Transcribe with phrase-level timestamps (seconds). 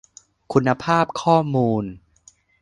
[0.53, 1.83] คุณภาพข้อมูล